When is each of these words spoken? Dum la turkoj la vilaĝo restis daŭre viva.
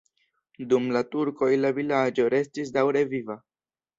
Dum 0.71 0.87
la 0.95 1.01
turkoj 1.15 1.51
la 1.59 1.71
vilaĝo 1.79 2.27
restis 2.37 2.75
daŭre 2.79 3.07
viva. 3.15 3.37